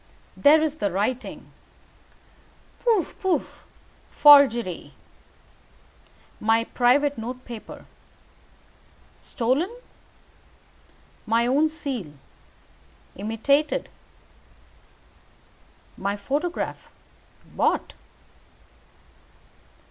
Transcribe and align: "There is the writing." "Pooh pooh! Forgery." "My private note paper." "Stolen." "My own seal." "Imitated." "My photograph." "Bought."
"There 0.35 0.63
is 0.63 0.77
the 0.77 0.89
writing." 0.91 1.51
"Pooh 2.83 3.05
pooh! 3.21 3.45
Forgery." 4.09 4.93
"My 6.39 6.63
private 6.63 7.19
note 7.19 7.45
paper." 7.45 7.85
"Stolen." 9.21 9.69
"My 11.27 11.45
own 11.45 11.69
seal." 11.69 12.13
"Imitated." 13.15 13.89
"My 15.97 16.17
photograph." 16.17 16.89
"Bought." 17.45 17.93